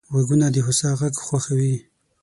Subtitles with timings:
[0.13, 1.75] غوږونه د هوسا غږ خوښوي